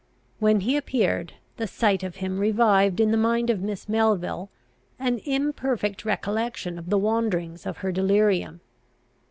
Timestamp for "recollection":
6.05-6.79